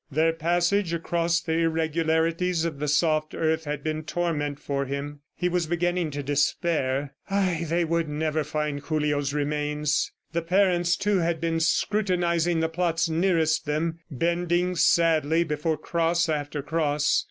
Their 0.09 0.33
passage 0.33 0.93
across 0.93 1.39
the 1.41 1.59
irregularities 1.59 2.65
of 2.65 2.79
the 2.79 2.87
soft 2.87 3.35
earth 3.35 3.65
had 3.65 3.83
been 3.83 4.01
torment 4.01 4.59
for 4.59 4.85
him. 4.85 5.19
He 5.35 5.47
was 5.47 5.67
beginning 5.67 6.09
to 6.09 6.23
despair.... 6.23 7.13
Ay, 7.29 7.65
they 7.69 7.85
would 7.85 8.09
never 8.09 8.43
find 8.43 8.83
Julio's 8.83 9.31
remains! 9.31 10.11
The 10.33 10.41
parents, 10.41 10.95
too, 10.95 11.19
had 11.19 11.39
been 11.39 11.59
scrutinizing 11.59 12.61
the 12.61 12.67
plots 12.69 13.09
nearest 13.09 13.67
them, 13.67 13.99
bending 14.09 14.75
sadly 14.75 15.43
before 15.43 15.77
cross 15.77 16.27
after 16.27 16.63
cross. 16.63 17.19